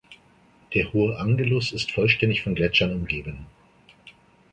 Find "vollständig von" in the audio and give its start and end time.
1.91-2.55